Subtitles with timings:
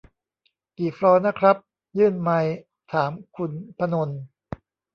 [0.77, 1.55] กี่ฟลอร์นะครับ
[1.97, 2.55] ยื่นไมค์
[2.91, 4.09] ถามคุณพนล